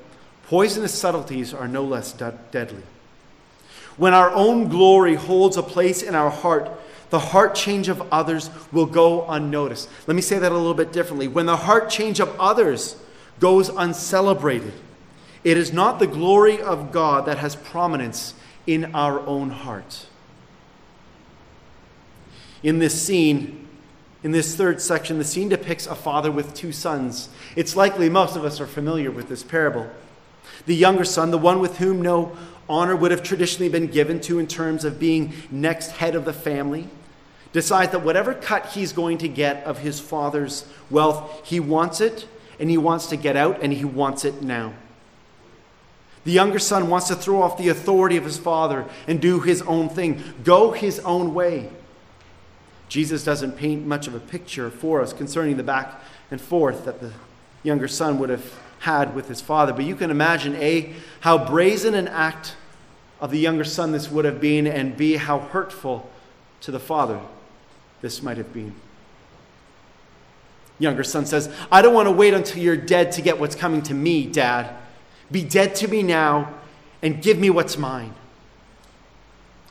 [0.48, 2.84] poisonous subtleties are no less de- deadly.
[3.98, 6.70] When our own glory holds a place in our heart,
[7.12, 9.90] the heart change of others will go unnoticed.
[10.08, 11.28] Let me say that a little bit differently.
[11.28, 12.96] When the heart change of others
[13.40, 14.74] goes uncelebrated,
[15.44, 18.34] it is not the glory of God that has prominence
[18.66, 20.08] in our own heart.
[22.64, 23.68] In this scene,
[24.24, 27.28] in this third section, the scene depicts a father with two sons.
[27.58, 29.90] It's likely most of us are familiar with this parable.
[30.66, 32.38] The younger son, the one with whom no
[32.70, 36.32] honor would have traditionally been given to in terms of being next head of the
[36.32, 36.88] family,
[37.54, 42.28] decides that whatever cut he's going to get of his father's wealth, he wants it,
[42.60, 44.74] and he wants to get out, and he wants it now.
[46.24, 49.62] The younger son wants to throw off the authority of his father and do his
[49.64, 51.70] own thing, go his own way.
[52.90, 57.00] Jesus doesn't paint much of a picture for us concerning the back and forth that
[57.00, 57.12] the
[57.64, 59.74] younger son would have had with his father.
[59.74, 62.56] But you can imagine, A, how brazen an act
[63.20, 66.10] of the younger son this would have been, and B, how hurtful
[66.62, 67.20] to the father
[68.02, 68.74] this might have been.
[70.80, 73.84] Younger son says, I don't want to wait until you're dead to get what's coming
[73.84, 74.76] to me, Dad.
[75.32, 76.54] Be dead to me now
[77.02, 78.14] and give me what's mine.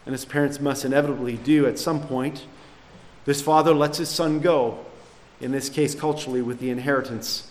[0.07, 2.47] And as parents must inevitably do at some point,
[3.25, 4.79] this father lets his son go,
[5.41, 7.51] in this case, culturally, with the inheritance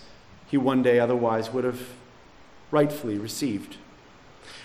[0.49, 1.81] he one day otherwise would have
[2.71, 3.77] rightfully received.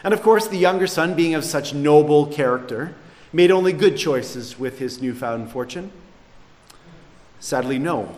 [0.03, 2.95] And of course, the younger son, being of such noble character,
[3.33, 5.91] made only good choices with his newfound fortune.
[7.45, 8.09] Sadly, no.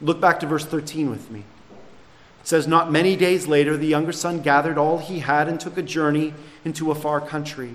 [0.00, 4.12] Look back to verse 13 with me It says, Not many days later, the younger
[4.12, 6.32] son gathered all he had and took a journey
[6.64, 7.74] into a far country.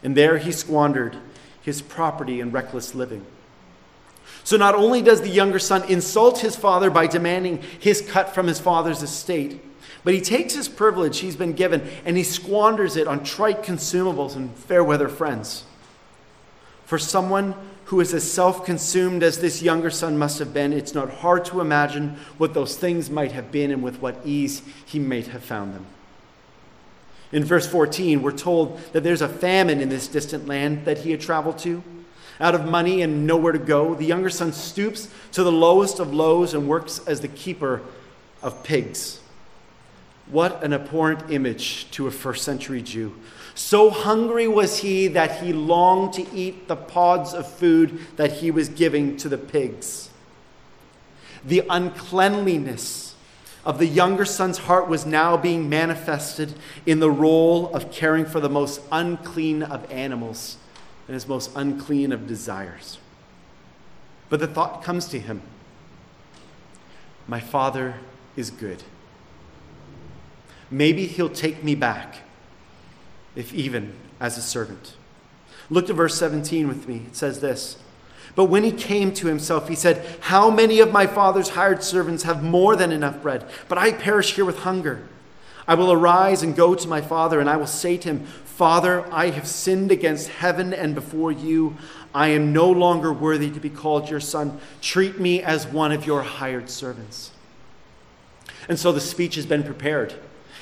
[0.00, 1.16] And there he squandered
[1.60, 3.26] his property in reckless living.
[4.44, 8.46] So not only does the younger son insult his father by demanding his cut from
[8.46, 9.60] his father's estate,
[10.04, 14.36] but he takes his privilege he's been given and he squanders it on trite consumables
[14.36, 15.64] and fair weather friends.
[16.86, 17.56] For someone
[17.88, 21.42] who is as self consumed as this younger son must have been, it's not hard
[21.42, 25.42] to imagine what those things might have been and with what ease he might have
[25.42, 25.86] found them.
[27.32, 31.12] In verse 14, we're told that there's a famine in this distant land that he
[31.12, 31.82] had traveled to.
[32.40, 36.12] Out of money and nowhere to go, the younger son stoops to the lowest of
[36.12, 37.80] lows and works as the keeper
[38.42, 39.20] of pigs.
[40.26, 43.16] What an abhorrent image to a first century Jew.
[43.58, 48.52] So hungry was he that he longed to eat the pods of food that he
[48.52, 50.10] was giving to the pigs.
[51.44, 53.16] The uncleanliness
[53.64, 56.54] of the younger son's heart was now being manifested
[56.86, 60.56] in the role of caring for the most unclean of animals
[61.08, 62.98] and his most unclean of desires.
[64.28, 65.42] But the thought comes to him
[67.26, 67.96] My father
[68.36, 68.84] is good.
[70.70, 72.18] Maybe he'll take me back,
[73.38, 74.94] if even as a servant.
[75.70, 77.04] Look to verse 17 with me.
[77.06, 77.78] It says this
[78.34, 82.24] But when he came to himself, he said, How many of my father's hired servants
[82.24, 83.48] have more than enough bread?
[83.68, 85.06] But I perish here with hunger.
[85.68, 89.04] I will arise and go to my father, and I will say to him, Father,
[89.12, 91.76] I have sinned against heaven and before you.
[92.14, 94.58] I am no longer worthy to be called your son.
[94.80, 97.30] Treat me as one of your hired servants.
[98.68, 100.14] And so the speech has been prepared.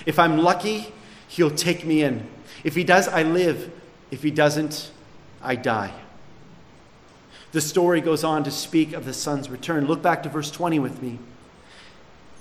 [0.04, 0.92] If I'm lucky,
[1.28, 2.28] he'll take me in.
[2.64, 3.72] If he does, I live.
[4.10, 4.90] If he doesn't,
[5.42, 5.92] I die.
[7.52, 9.86] The story goes on to speak of the son's return.
[9.86, 11.18] Look back to verse 20 with me.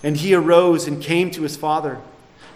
[0.03, 1.99] And he arose and came to his father.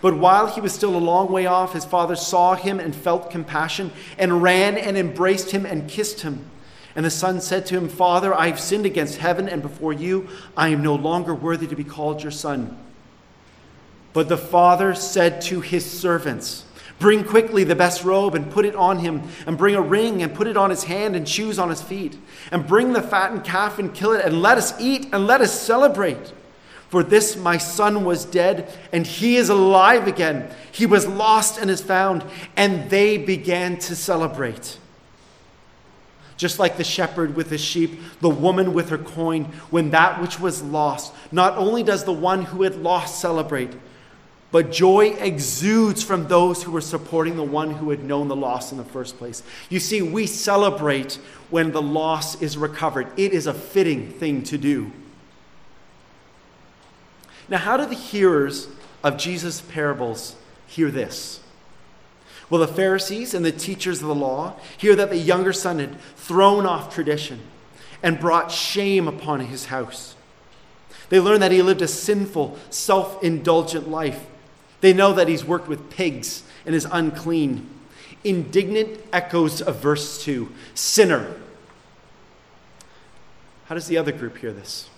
[0.01, 3.31] But while he was still a long way off, his father saw him and felt
[3.31, 6.49] compassion and ran and embraced him and kissed him.
[6.95, 10.27] And the son said to him, Father, I have sinned against heaven and before you.
[10.57, 12.77] I am no longer worthy to be called your son.
[14.11, 16.65] But the father said to his servants,
[16.99, 20.35] Bring quickly the best robe and put it on him, and bring a ring and
[20.35, 22.17] put it on his hand and shoes on his feet.
[22.51, 25.57] And bring the fattened calf and kill it, and let us eat and let us
[25.59, 26.33] celebrate.
[26.89, 30.49] For this my son was dead, and he is alive again.
[30.71, 32.25] He was lost and is found.
[32.57, 34.77] And they began to celebrate.
[36.35, 40.39] Just like the shepherd with his sheep, the woman with her coin, when that which
[40.39, 43.71] was lost, not only does the one who had lost celebrate,
[44.51, 48.71] but joy exudes from those who were supporting the one who had known the loss
[48.71, 49.43] in the first place.
[49.69, 51.19] You see, we celebrate
[51.51, 53.07] when the loss is recovered.
[53.15, 54.91] It is a fitting thing to do.
[57.47, 58.67] Now, how do the hearers
[59.03, 60.35] of Jesus' parables
[60.65, 61.41] hear this?
[62.49, 65.99] Well, the Pharisees and the teachers of the law hear that the younger son had
[66.15, 67.39] thrown off tradition
[68.01, 70.15] and brought shame upon his house.
[71.09, 74.25] They learn that he lived a sinful, self indulgent life
[74.81, 77.69] they know that he's worked with pigs and is unclean.
[78.23, 81.35] Indignant echoes of verse 2 sinner.
[83.65, 84.89] How does the other group hear this?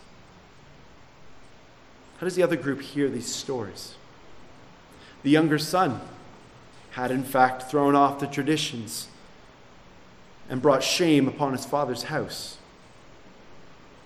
[2.20, 3.96] How does the other group hear these stories?
[5.24, 6.02] The younger son
[6.92, 9.08] had, in fact, thrown off the traditions
[10.50, 12.58] and brought shame upon his father's house.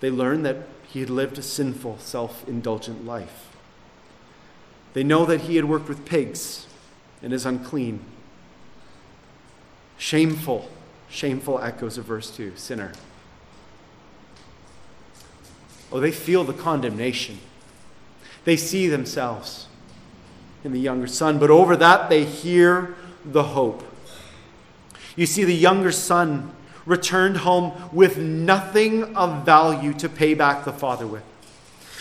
[0.00, 3.45] They learned that he had lived a sinful, self indulgent life.
[4.96, 6.66] They know that he had worked with pigs
[7.20, 8.00] and is unclean.
[9.98, 10.70] Shameful,
[11.10, 12.92] shameful echoes of verse 2 sinner.
[15.92, 17.40] Oh, they feel the condemnation.
[18.46, 19.68] They see themselves
[20.64, 23.84] in the younger son, but over that they hear the hope.
[25.14, 26.52] You see, the younger son
[26.86, 31.35] returned home with nothing of value to pay back the father with.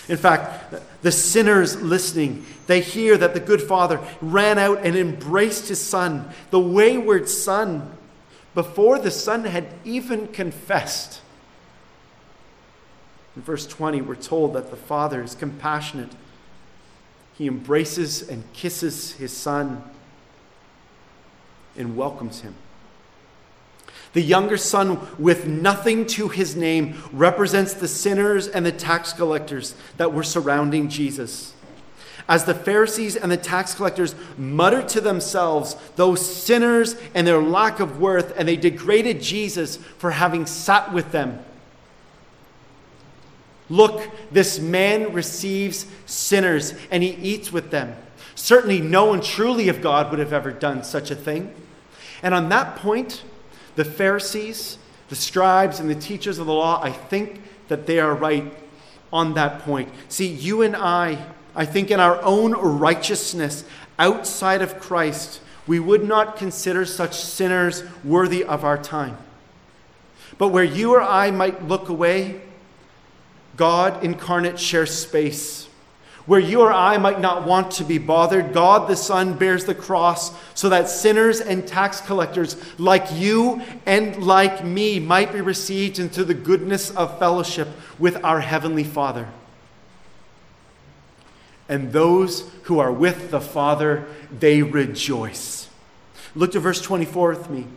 [0.07, 5.67] In fact, the sinners listening, they hear that the good father ran out and embraced
[5.67, 7.91] his son, the wayward son,
[8.53, 11.21] before the son had even confessed.
[13.35, 16.11] In verse 20, we're told that the father is compassionate.
[17.33, 19.83] He embraces and kisses his son
[21.75, 22.55] and welcomes him.
[24.15, 29.75] The younger son, with nothing to his name, represents the sinners and the tax collectors
[29.97, 31.53] that were surrounding Jesus.
[32.25, 37.81] As the Pharisees and the tax collectors muttered to themselves, those sinners and their lack
[37.81, 41.43] of worth, and they degraded Jesus for having sat with them.
[43.67, 47.97] Look, this man receives sinners and he eats with them.
[48.35, 51.53] Certainly, no one truly of God would have ever done such a thing.
[52.23, 53.21] And on that point,
[53.75, 54.77] the Pharisees,
[55.09, 58.53] the scribes, and the teachers of the law, I think that they are right
[59.11, 59.89] on that point.
[60.09, 63.63] See, you and I, I think in our own righteousness
[63.97, 69.17] outside of Christ, we would not consider such sinners worthy of our time.
[70.37, 72.41] But where you or I might look away,
[73.55, 75.69] God incarnate shares space.
[76.25, 79.75] Where you or I might not want to be bothered, God the Son bears the
[79.75, 85.99] cross so that sinners and tax collectors like you and like me might be received
[85.99, 87.67] into the goodness of fellowship
[87.99, 89.27] with our Heavenly Father.
[91.69, 95.69] And those who are with the Father, they rejoice.
[96.33, 97.67] Look to verse 24 with me.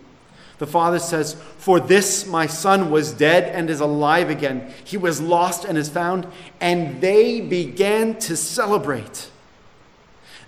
[0.59, 4.73] The father says, For this my son was dead and is alive again.
[4.85, 6.27] He was lost and is found.
[6.61, 9.31] And they began to celebrate.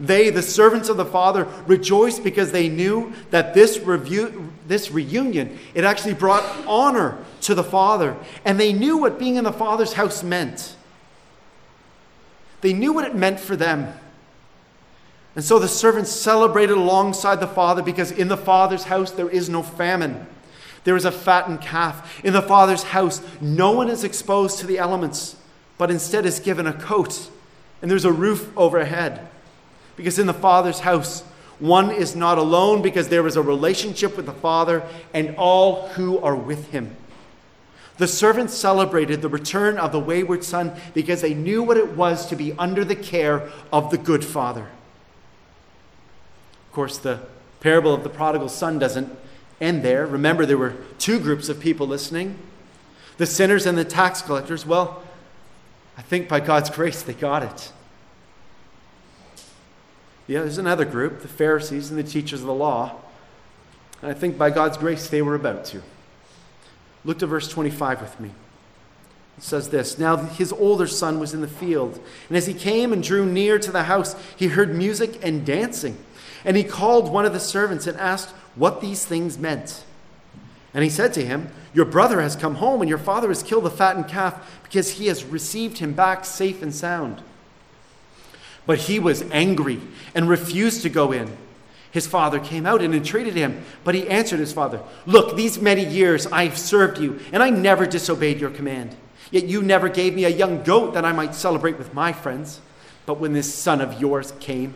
[0.01, 5.59] They, the servants of the father, rejoiced because they knew that this, review, this reunion,
[5.75, 8.16] it actually brought honor to the father.
[8.44, 10.75] And they knew what being in the father's house meant.
[12.62, 13.92] They knew what it meant for them.
[15.40, 19.48] And so the servants celebrated alongside the father because in the father's house there is
[19.48, 20.26] no famine.
[20.85, 22.22] There is a fattened calf.
[22.22, 25.37] In the father's house, no one is exposed to the elements,
[25.79, 27.31] but instead is given a coat,
[27.81, 29.29] and there's a roof overhead.
[29.96, 31.22] Because in the father's house,
[31.59, 34.83] one is not alone because there is a relationship with the father
[35.14, 36.94] and all who are with him.
[37.96, 42.26] The servants celebrated the return of the wayward son because they knew what it was
[42.26, 44.68] to be under the care of the good father.
[46.70, 47.18] Of course, the
[47.59, 49.11] parable of the prodigal son doesn't
[49.61, 50.06] end there.
[50.06, 52.38] Remember, there were two groups of people listening
[53.16, 54.64] the sinners and the tax collectors.
[54.64, 55.02] Well,
[55.98, 57.72] I think by God's grace they got it.
[60.28, 62.94] Yeah, there's another group, the Pharisees and the teachers of the law.
[64.00, 65.83] And I think by God's grace they were about to.
[67.04, 68.30] Look to verse 25 with me.
[69.37, 72.92] It says this Now his older son was in the field, and as he came
[72.92, 75.98] and drew near to the house, he heard music and dancing.
[76.44, 79.85] And he called one of the servants and asked what these things meant.
[80.72, 83.64] And he said to him, Your brother has come home, and your father has killed
[83.64, 87.22] the fattened calf because he has received him back safe and sound.
[88.66, 89.81] But he was angry
[90.14, 91.37] and refused to go in.
[91.90, 95.85] His father came out and entreated him, but he answered his father, Look, these many
[95.85, 98.94] years I have served you, and I never disobeyed your command.
[99.33, 102.61] Yet you never gave me a young goat that I might celebrate with my friends.
[103.07, 104.74] But when this son of yours came,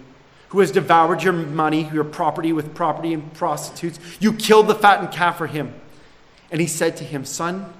[0.54, 3.98] who has devoured your money, your property with property and prostitutes.
[4.20, 5.74] You killed the fattened calf for him.
[6.48, 7.74] And he said to him, Son,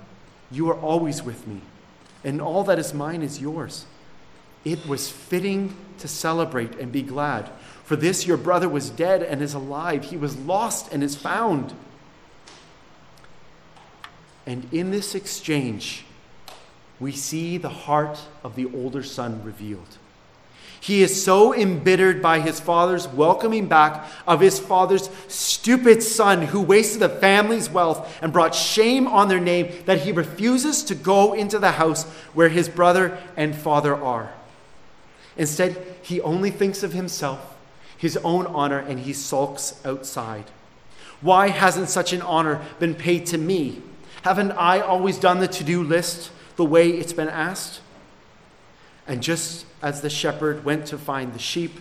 [0.51, 1.61] you are always with me,
[2.25, 3.87] and all that is mine is yours.
[4.65, 7.49] It was fitting to celebrate and be glad.
[7.85, 10.07] For this your brother was dead and is alive.
[10.07, 11.75] He was lost and is found.
[14.47, 16.07] And in this exchange,
[16.99, 19.99] we see the heart of the older son revealed.
[20.85, 26.61] He is so embittered by his father's welcoming back of his father's stupid son who
[26.61, 31.33] wasted the family's wealth and brought shame on their name that he refuses to go
[31.33, 34.35] into the house where his brother and father are.
[35.38, 37.57] Instead, he only thinks of himself,
[37.97, 40.44] his own honor, and he sulks outside.
[41.23, 43.81] Why hasn't such an honor been paid to me?
[44.20, 47.81] Haven't I always done the to do list the way it's been asked?
[49.07, 51.79] And just as the shepherd went to find the sheep,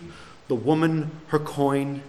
[0.48, 2.02] the woman her coin,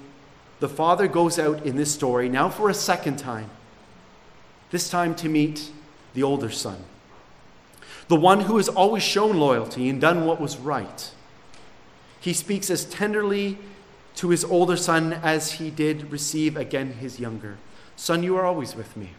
[0.59, 3.49] the father goes out in this story now for a second time,
[4.71, 5.71] this time to meet
[6.13, 6.83] the older son,
[8.07, 11.11] the one who has always shown loyalty and done what was right.
[12.19, 13.57] He speaks as tenderly
[14.15, 17.57] to his older son as he did receive again his younger.
[17.95, 19.09] Son, you are always with me,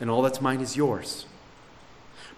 [0.00, 1.26] and all that's mine is yours.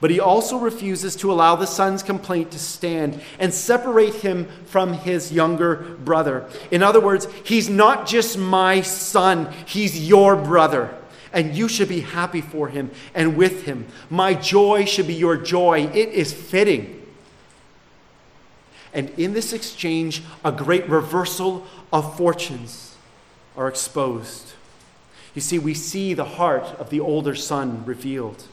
[0.01, 4.93] But he also refuses to allow the son's complaint to stand and separate him from
[4.93, 6.49] his younger brother.
[6.71, 10.95] In other words, he's not just my son, he's your brother.
[11.33, 13.87] And you should be happy for him and with him.
[14.11, 15.87] My joy should be your joy.
[15.87, 17.01] It is fitting.
[18.93, 22.95] And in this exchange, a great reversal of fortunes
[23.57, 24.53] are exposed.
[25.35, 28.45] You see, we see the heart of the older son revealed.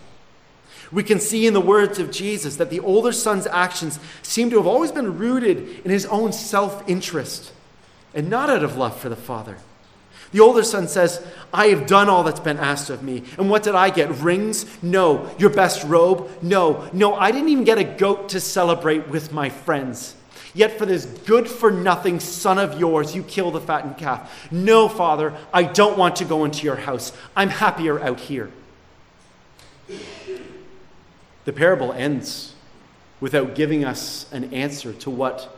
[0.91, 4.57] We can see in the words of Jesus that the older son's actions seem to
[4.57, 7.53] have always been rooted in his own self interest
[8.13, 9.57] and not out of love for the father.
[10.31, 13.23] The older son says, I have done all that's been asked of me.
[13.37, 14.09] And what did I get?
[14.21, 14.65] Rings?
[14.81, 15.29] No.
[15.37, 16.29] Your best robe?
[16.41, 16.89] No.
[16.93, 20.15] No, I didn't even get a goat to celebrate with my friends.
[20.53, 24.51] Yet for this good for nothing son of yours, you kill the fattened calf.
[24.51, 27.13] No, father, I don't want to go into your house.
[27.35, 28.51] I'm happier out here.
[31.45, 32.53] The parable ends
[33.19, 35.55] without giving us an answer to what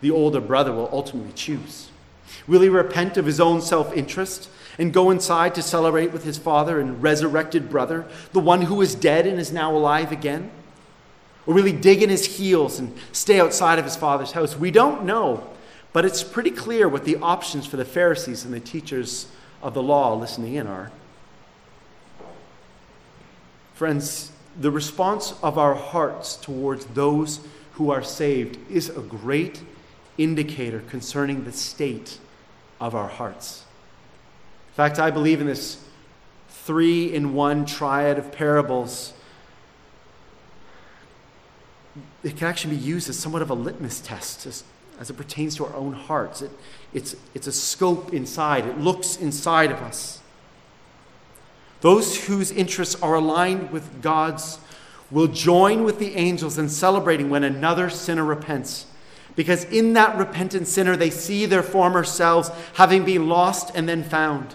[0.00, 1.90] the older brother will ultimately choose.
[2.46, 6.38] Will he repent of his own self interest and go inside to celebrate with his
[6.38, 10.50] father and resurrected brother, the one who was dead and is now alive again?
[11.46, 14.56] Or will he dig in his heels and stay outside of his father's house?
[14.56, 15.46] We don't know,
[15.92, 19.26] but it's pretty clear what the options for the Pharisees and the teachers
[19.62, 20.90] of the law listening in are.
[23.74, 27.40] Friends, the response of our hearts towards those
[27.74, 29.62] who are saved is a great
[30.18, 32.18] indicator concerning the state
[32.80, 33.64] of our hearts.
[34.70, 35.82] In fact, I believe in this
[36.48, 39.12] three in one triad of parables.
[42.22, 44.64] It can actually be used as somewhat of a litmus test as,
[45.00, 46.40] as it pertains to our own hearts.
[46.40, 46.50] It,
[46.94, 50.21] it's, it's a scope inside, it looks inside of us.
[51.82, 54.58] Those whose interests are aligned with God's
[55.10, 58.86] will join with the angels in celebrating when another sinner repents
[59.34, 64.02] because in that repentant sinner, they see their former selves having been lost and then
[64.02, 64.54] found.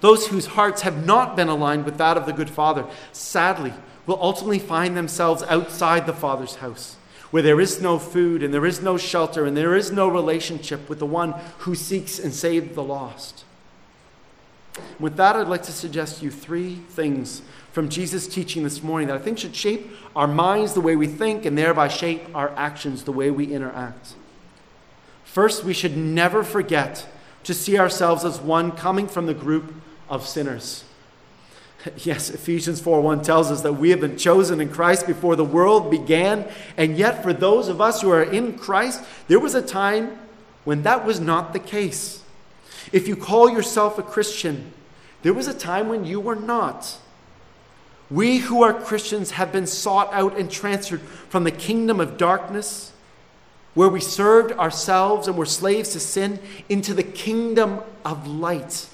[0.00, 3.74] Those whose hearts have not been aligned with that of the good Father, sadly,
[4.06, 6.96] will ultimately find themselves outside the Father's house,
[7.30, 10.88] where there is no food and there is no shelter and there is no relationship
[10.88, 13.44] with the one who seeks and saves the lost.
[14.98, 19.16] With that, I'd like to suggest you three things from Jesus' teaching this morning that
[19.16, 23.04] I think should shape our minds the way we think and thereby shape our actions
[23.04, 24.14] the way we interact.
[25.24, 27.06] First, we should never forget
[27.44, 29.72] to see ourselves as one coming from the group
[30.08, 30.84] of sinners.
[31.96, 35.90] Yes, Ephesians 4:1 tells us that we have been chosen in Christ before the world
[35.90, 40.18] began, and yet for those of us who are in Christ, there was a time
[40.64, 42.19] when that was not the case.
[42.92, 44.72] If you call yourself a Christian,
[45.22, 46.98] there was a time when you were not.
[48.10, 52.92] We who are Christians have been sought out and transferred from the kingdom of darkness,
[53.74, 58.88] where we served ourselves and were slaves to sin, into the kingdom of light,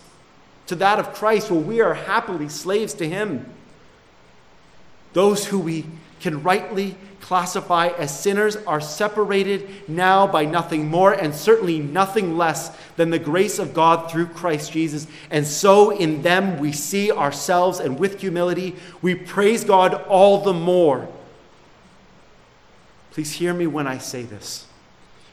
[0.67, 3.47] to that of Christ, where we are happily slaves to Him.
[5.15, 5.87] Those who we
[6.21, 6.97] can rightly
[7.27, 13.19] classify as sinners are separated now by nothing more and certainly nothing less than the
[13.19, 15.09] grace of God through Christ Jesus.
[15.29, 20.53] And so in them we see ourselves, and with humility we praise God all the
[20.53, 21.09] more.
[23.11, 24.67] Please hear me when I say this.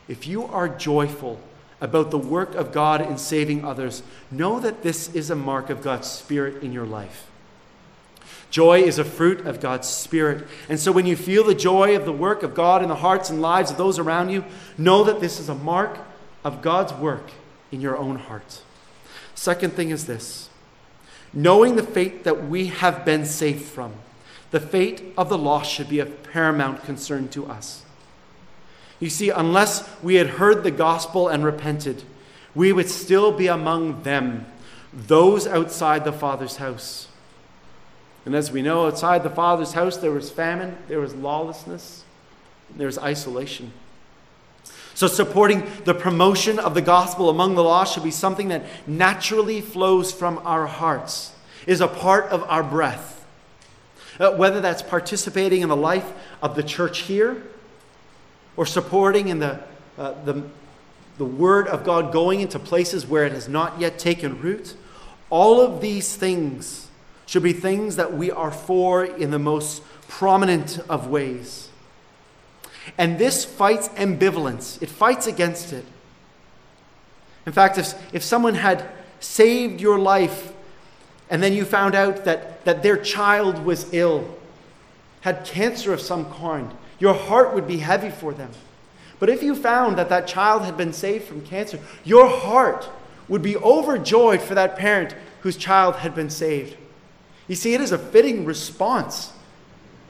[0.07, 1.39] If you are joyful
[1.79, 5.83] about the work of God in saving others, know that this is a mark of
[5.83, 7.27] God's Spirit in your life.
[8.53, 10.45] Joy is a fruit of God's Spirit.
[10.69, 13.31] And so when you feel the joy of the work of God in the hearts
[13.31, 14.45] and lives of those around you,
[14.77, 15.97] know that this is a mark
[16.43, 17.31] of God's work
[17.71, 18.61] in your own heart.
[19.33, 20.51] Second thing is this
[21.33, 23.91] knowing the fate that we have been saved from,
[24.51, 27.83] the fate of the lost should be of paramount concern to us.
[28.99, 32.03] You see, unless we had heard the gospel and repented,
[32.53, 34.45] we would still be among them,
[34.93, 37.07] those outside the Father's house.
[38.25, 42.03] And as we know, outside the Father's house, there was famine, there was lawlessness,
[42.75, 43.73] there was isolation.
[44.95, 49.59] So, supporting the promotion of the gospel among the lost should be something that naturally
[49.59, 51.33] flows from our hearts,
[51.65, 53.25] is a part of our breath.
[54.19, 57.41] Uh, whether that's participating in the life of the church here,
[58.55, 59.59] or supporting in the,
[59.97, 60.43] uh, the,
[61.17, 64.75] the Word of God going into places where it has not yet taken root,
[65.31, 66.82] all of these things
[67.33, 71.67] should be things that we are for in the most prominent of ways.
[72.95, 75.83] And this fights ambivalence, it fights against it.
[77.47, 78.87] In fact, if, if someone had
[79.19, 80.53] saved your life
[81.27, 84.37] and then you found out that, that their child was ill,
[85.21, 88.51] had cancer of some kind, your heart would be heavy for them.
[89.19, 92.87] But if you found that that child had been saved from cancer, your heart
[93.27, 96.77] would be overjoyed for that parent whose child had been saved.
[97.47, 99.33] You see, it is a fitting response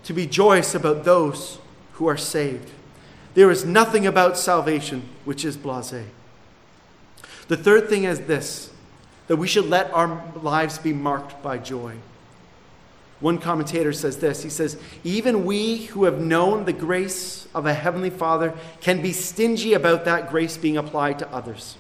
[0.04, 1.58] to be joyous about those
[1.94, 2.70] who are saved.
[3.34, 6.06] There is nothing about salvation which is blase.
[7.48, 8.70] The third thing is this
[9.28, 11.96] that we should let our lives be marked by joy.
[13.20, 17.74] One commentator says this He says, Even we who have known the grace of a
[17.74, 21.78] Heavenly Father can be stingy about that grace being applied to others.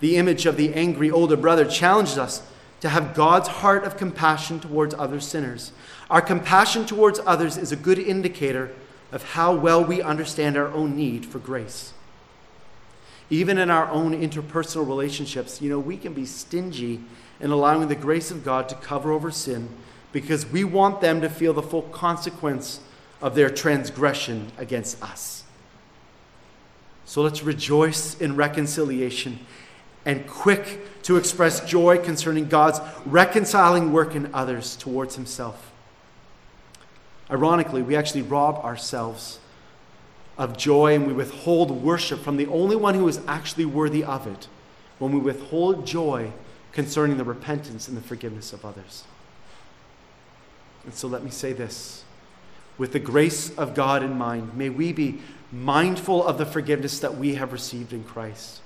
[0.00, 2.42] the image of the angry older brother, challenges us
[2.80, 5.72] to have God's heart of compassion towards other sinners.
[6.08, 8.72] Our compassion towards others is a good indicator
[9.12, 11.92] of how well we understand our own need for grace.
[13.28, 17.00] Even in our own interpersonal relationships, you know, we can be stingy
[17.38, 19.68] in allowing the grace of God to cover over sin
[20.12, 22.80] because we want them to feel the full consequence
[23.22, 25.44] of their transgression against us.
[27.04, 29.38] So let's rejoice in reconciliation
[30.04, 35.70] and quick to express joy concerning God's reconciling work in others towards Himself.
[37.30, 39.38] Ironically, we actually rob ourselves
[40.36, 44.26] of joy and we withhold worship from the only one who is actually worthy of
[44.26, 44.48] it
[44.98, 46.32] when we withhold joy
[46.72, 49.04] concerning the repentance and the forgiveness of others.
[50.84, 52.04] And so let me say this
[52.78, 55.20] with the grace of God in mind, may we be
[55.52, 58.62] mindful of the forgiveness that we have received in Christ.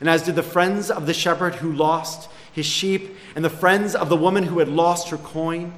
[0.00, 3.94] And as did the friends of the shepherd who lost his sheep, and the friends
[3.94, 5.72] of the woman who had lost her coin,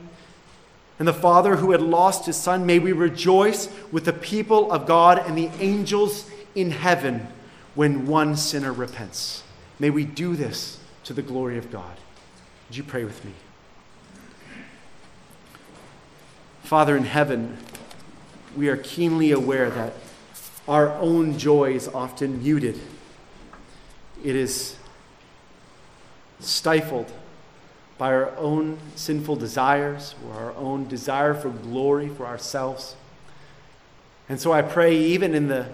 [0.99, 4.87] and the father who had lost his son, may we rejoice with the people of
[4.87, 7.27] God and the angels in heaven
[7.75, 9.43] when one sinner repents.
[9.79, 11.97] May we do this to the glory of God.
[12.69, 13.33] Would you pray with me?
[16.63, 17.57] Father in heaven,
[18.57, 19.95] we are keenly aware that
[20.69, 22.79] our own joy is often muted.
[24.23, 24.77] It is
[26.41, 27.11] stifled
[27.97, 32.97] by our own sinful desires or our own desire for glory for ourselves.
[34.29, 35.67] And so I pray, even in the,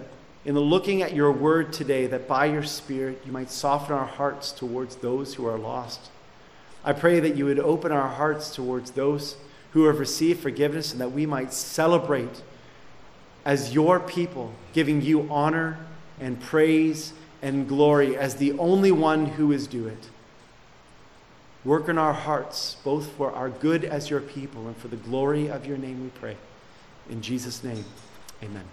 [0.43, 4.05] in the looking at your word today, that by your Spirit you might soften our
[4.05, 6.09] hearts towards those who are lost.
[6.83, 9.37] I pray that you would open our hearts towards those
[9.71, 12.41] who have received forgiveness and that we might celebrate
[13.45, 15.77] as your people, giving you honor
[16.19, 20.09] and praise and glory as the only one who is due it.
[21.65, 25.49] Work in our hearts, both for our good as your people and for the glory
[25.49, 26.37] of your name, we pray.
[27.09, 27.83] In Jesus' name,
[28.41, 28.63] amen.